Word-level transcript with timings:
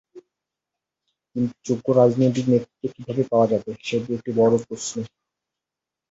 কিন্তু 1.35 1.55
যোগ্য 1.67 1.87
রাজনৈতিক 1.99 2.45
নেতৃত্ব 2.47 2.83
কীভাবে 2.95 3.23
পাওয়া 3.31 3.47
যাবে, 3.51 3.69
সেটি 3.87 4.09
একটি 4.17 4.31
বড় 4.39 4.53
প্রশ্ন। 4.65 4.95